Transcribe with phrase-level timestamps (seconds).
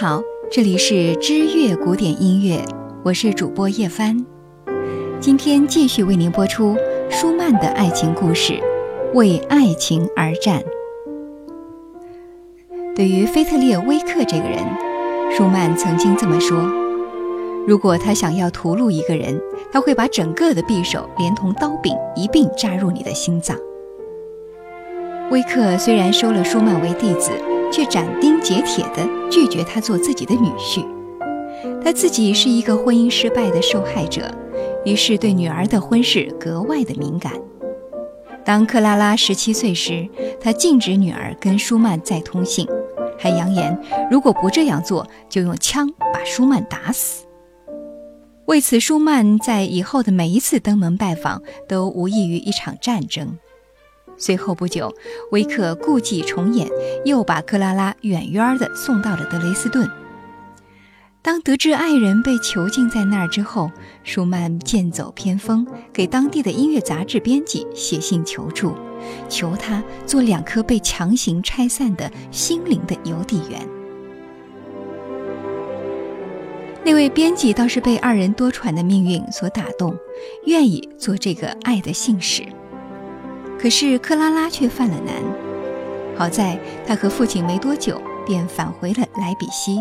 [0.00, 2.64] 好，这里是知乐古典音乐，
[3.02, 4.24] 我是主播叶帆。
[5.18, 6.76] 今天继续为您播出
[7.10, 8.52] 舒曼的爱情故事
[9.14, 10.62] 《为爱情而战》。
[12.94, 14.64] 对于菲特烈·威克这个人，
[15.36, 16.56] 舒曼曾经这么说：
[17.66, 19.36] 如果他想要屠戮一个人，
[19.72, 23.58] 他会把整个的匕首连同刀柄一并扎入你的心脏。
[25.30, 27.30] 威克虽然收了舒曼为弟子。
[27.70, 30.86] 却斩钉截铁地拒绝他做自己的女婿。
[31.84, 34.34] 他自己是一个婚姻失败的受害者，
[34.84, 37.32] 于是对女儿的婚事格外的敏感。
[38.42, 40.08] 当克拉拉十七岁时，
[40.40, 42.66] 他禁止女儿跟舒曼再通信，
[43.18, 43.78] 还扬言
[44.10, 47.26] 如果不这样做，就用枪把舒曼打死。
[48.46, 53.36] 为此，舒曼在以后的每一次登门拜访都无异于一场战争。
[54.18, 54.92] 随后不久，
[55.30, 56.68] 维克故伎重演，
[57.04, 59.88] 又把克拉拉远远地送到了德雷斯顿。
[61.20, 63.70] 当得知爱人被囚禁在那儿之后，
[64.02, 68.72] 舒曼剑走偏锋，给当地的音乐杂志编辑写信求助，
[69.28, 73.60] 求他做两颗被强行拆散的心灵的邮递员。
[76.84, 79.94] 那位编辑倒是被二人多舛的命运所打动，
[80.46, 82.42] 愿意做这个爱的信使。
[83.58, 85.14] 可是克拉拉却犯了难。
[86.16, 89.78] 好在她和父亲没多久便返回了莱比锡。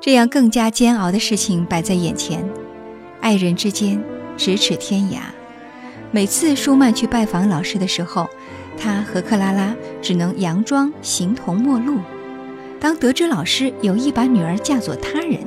[0.00, 2.48] 这样更加煎熬的事情摆在眼前，
[3.20, 4.02] 爱人之间
[4.38, 5.18] 咫尺天涯。
[6.10, 8.28] 每次舒曼去拜访老师的时候，
[8.78, 11.98] 他和克拉拉只能佯装形同陌路。
[12.80, 15.38] 当得知老师有意把女儿嫁作他人，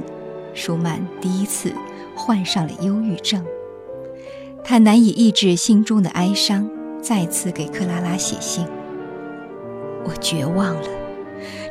[0.54, 1.74] 舒曼第一次
[2.14, 3.44] 患上了忧郁症。
[4.64, 6.70] 他难以抑制心中的哀伤，
[7.04, 8.66] 再次给克拉拉写信。
[10.06, 10.88] 我绝望了，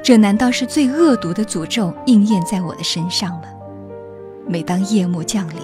[0.03, 3.45] 这难道是最恶毒的诅咒应验在我的身上吗？
[4.47, 5.57] 每当夜幕降临，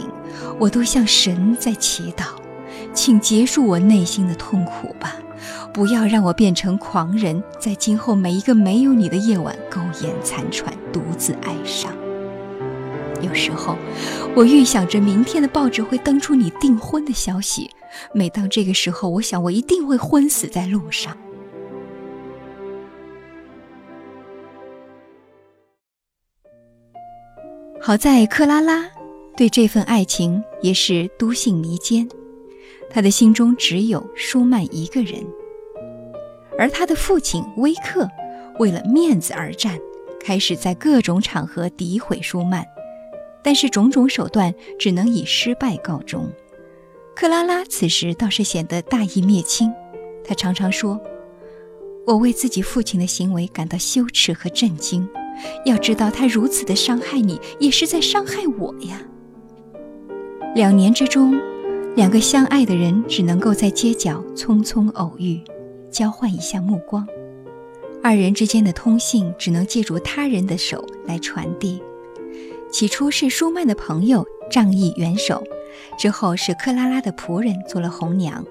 [0.58, 2.24] 我都向神在祈祷，
[2.94, 5.16] 请结束我内心的痛苦吧，
[5.72, 11.92] 不要让我变成狂人，在今后每一个没有你的夜晚苟延残喘，独自哀伤。
[13.20, 13.76] 有时候，
[14.34, 17.70] 我预想着明天的报纸会登出你订婚的消息。
[18.12, 21.16] 每当这个时候，我想我一定会昏死在路上。
[27.80, 28.90] 好在克拉拉
[29.36, 32.06] 对这份爱情也是笃信弥坚，
[32.90, 35.24] 他的心中只有舒曼一个人。
[36.58, 38.08] 而他的父亲威克
[38.58, 39.78] 为了面子而战，
[40.20, 42.66] 开始在各种场合诋毁舒曼。
[43.40, 46.30] 但是种种手段只能以失败告终。
[47.20, 49.72] 克拉拉此时倒是显得大义灭亲，
[50.22, 51.00] 她常常说
[52.06, 55.04] ：“我为自己父亲的行为感到羞耻和震惊。
[55.64, 59.02] 要知道，他如此的伤害你，也是在伤害我呀。”
[60.54, 61.36] 两年之中，
[61.96, 65.40] 两个相爱的人只能够在街角匆匆偶遇，
[65.90, 67.04] 交换一下目光。
[68.00, 71.82] 二人之间的通信只能借助他人的手来传递。
[72.70, 75.42] 起初是舒曼的朋友仗义援手，
[75.98, 78.44] 之后是克拉拉的仆人做了红娘。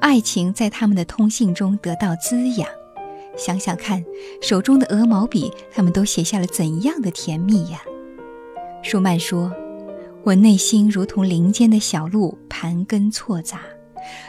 [0.00, 2.68] 爱情在他们的通信中得到滋养。
[3.36, 4.04] 想想看，
[4.40, 7.80] 手中的鹅毛笔，他们都写下了怎样的甜蜜呀？
[8.82, 9.52] 舒曼说
[10.24, 13.60] ：“我内心如同林间的小鹿，盘根错杂，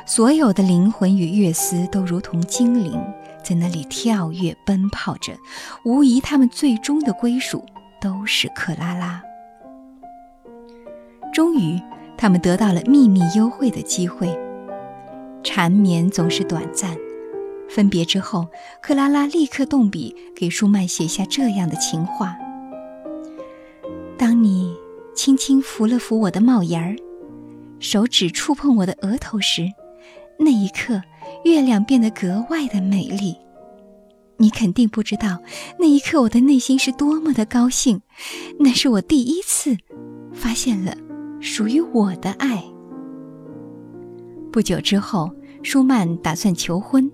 [0.06, 3.02] 所有的灵魂与乐思都如同精灵，
[3.44, 5.34] 在那里跳跃奔跑着，
[5.86, 7.66] 无疑他们最终的归属。”
[8.00, 9.24] 都是克拉拉。
[11.38, 11.80] 终于，
[12.18, 14.28] 他们得到了秘密幽会的机会。
[15.44, 16.98] 缠绵总是短暂，
[17.70, 18.48] 分别之后，
[18.82, 22.36] 克拉拉立刻动笔给舒曼写下这样的情话
[24.18, 24.76] ：“当你
[25.14, 26.96] 轻轻扶了扶我的帽檐儿，
[27.80, 29.72] 手指触碰我的额头时，
[30.40, 31.04] 那一刻，
[31.44, 33.36] 月亮变得格外的美丽。”
[34.38, 35.38] 你肯定不知道，
[35.78, 38.02] 那一刻我的内心是多么的高兴，
[38.58, 39.78] 那是我第一次
[40.34, 40.98] 发现了
[41.40, 42.64] 属于我的爱。
[44.52, 45.30] 不久之后，
[45.62, 47.12] 舒曼打算求婚，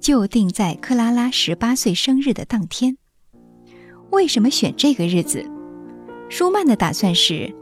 [0.00, 2.96] 就定在克拉拉十八岁生日的当天。
[4.10, 5.44] 为什么选这个日子？
[6.30, 7.54] 舒曼的打算是，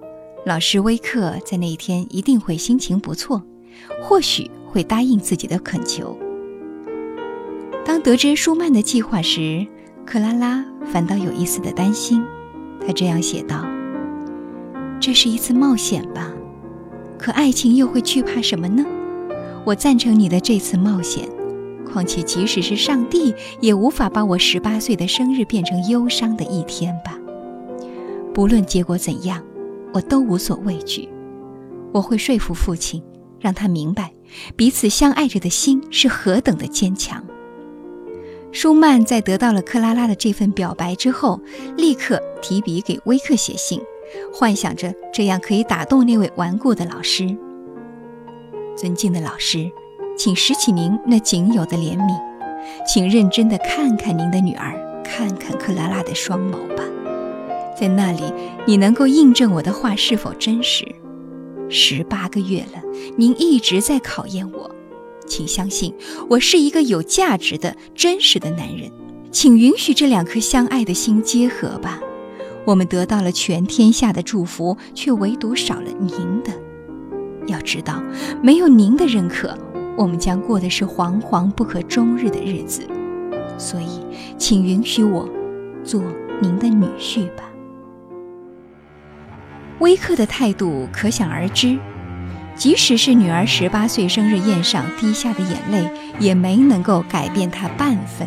[0.44, 3.43] 老师威克在那一天一定会心情不错，
[4.02, 6.17] 或许会答应自己的恳求。
[7.85, 9.67] 当得知舒曼的计划时，
[10.05, 12.23] 克拉拉反倒有一丝的担心。
[12.87, 13.64] 她这样写道
[14.98, 16.32] ：“这是一次冒险吧？
[17.19, 18.84] 可爱情又会惧怕什么呢？
[19.64, 21.28] 我赞成你的这次冒险，
[21.84, 27.19] 况且即使是上帝，也无法把我十八岁的生日变成忧伤的一天吧。
[28.34, 29.43] 不论结果怎样，
[29.93, 31.08] 我都无所畏惧。
[31.92, 33.02] 我会说服父亲，
[33.40, 34.12] 让他明白
[34.56, 37.25] 彼此相爱着的心是何等的坚强。
[38.52, 41.40] 舒曼在得到了克拉拉的这份表白之后，
[41.76, 43.81] 立刻提笔给威克写信，
[44.32, 47.37] 幻想着这样可以打动那位顽固的老师。
[48.76, 49.70] 尊敬的老师，
[50.17, 52.14] 请拾起您那仅有的怜悯，
[52.87, 56.85] 请认真地看看您的女儿，看看克拉拉的双眸吧，
[57.79, 58.23] 在那里，
[58.67, 60.87] 你能够印证我的话是否真实。
[61.69, 62.82] 十八个月了，
[63.17, 64.70] 您一直在考验我。
[65.26, 65.93] 请相信，
[66.29, 68.91] 我是一个有价值的、真实的男人。
[69.32, 72.00] 请允许这两颗相爱的心结合吧。
[72.66, 76.52] 我们得到了全天下的祝福，却唯独少了您的。
[77.46, 78.02] 要知道，
[78.42, 79.56] 没有您的认可，
[79.96, 82.82] 我们将过的是惶惶不可终日的日子。
[83.56, 84.04] 所以，
[84.36, 85.28] 请允许我
[85.84, 86.02] 做
[86.40, 87.44] 您的女婿吧。
[89.78, 91.78] 威克的态度可想而知。
[92.56, 98.26] 即使是女儿十八岁生日宴上滴下的眼泪，也没能够改变他半分。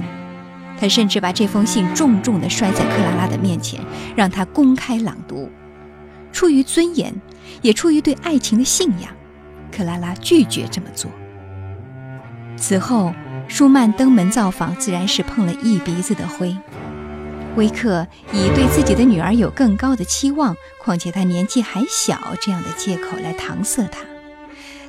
[0.79, 3.81] 他甚至把这封信重重地摔在克拉拉的面前，
[4.15, 5.49] 让她公开朗读。
[6.31, 7.13] 出于尊严，
[7.61, 9.11] 也出于对爱情的信仰，
[9.75, 11.11] 克拉拉拒绝这么做。
[12.55, 13.13] 此后，
[13.47, 16.55] 舒曼登门造访，自然是碰了一鼻子的灰。
[17.55, 23.99] 威克以对自己的女儿有更高的期望，况且她年纪还小，这样的借口来搪塞他。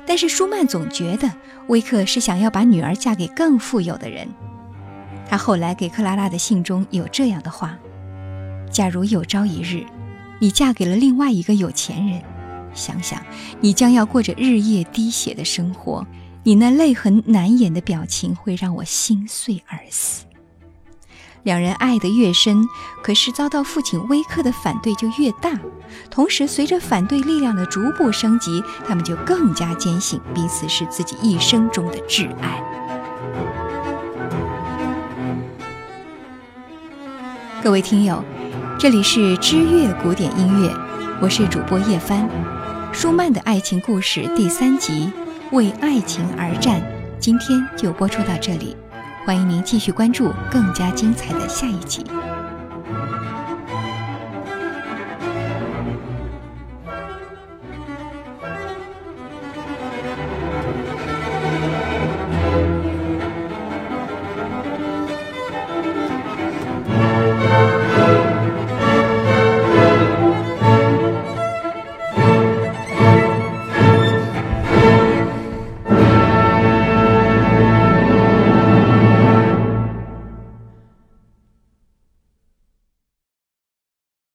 [0.05, 1.29] 但是舒曼总觉得
[1.67, 4.27] 威克是想要把女儿嫁给更富有的人。
[5.31, 7.77] 他后来给克拉拉的信中有这样的话
[8.69, 9.85] ：“假如有朝一日，
[10.39, 12.21] 你嫁给了另外一个有钱人，
[12.73, 13.23] 想想
[13.61, 16.05] 你将要过着日夜滴血的生活，
[16.43, 20.25] 你那泪痕难掩的表情会让我心碎而死。”
[21.43, 22.67] 两人爱得越深，
[23.01, 25.57] 可是遭到父亲威克的反对就越大。
[26.09, 32.61] 同时，随着反对力量的逐步升级，他们就更加坚信彼此是自己一生中的挚爱。
[37.63, 38.23] 各位听友，
[38.79, 40.75] 这里是知乐古典音乐，
[41.21, 42.27] 我是主播叶帆。
[42.91, 45.11] 舒曼的爱情故事第三集
[45.55, 46.81] 《为爱情而战》，
[47.19, 48.75] 今天就播出到这里。
[49.27, 52.03] 欢迎您继续关注更加精彩的下一集。